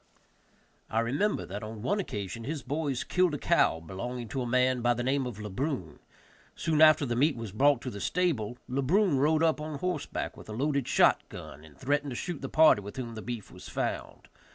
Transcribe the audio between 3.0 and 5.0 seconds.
killed a cow belonging to a man by